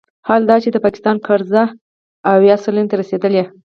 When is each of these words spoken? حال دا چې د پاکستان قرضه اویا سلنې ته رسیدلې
حال 0.27 0.41
دا 0.49 0.55
چې 0.63 0.69
د 0.71 0.77
پاکستان 0.85 1.15
قرضه 1.27 1.63
اویا 2.33 2.55
سلنې 2.63 2.89
ته 2.89 2.95
رسیدلې 3.01 3.43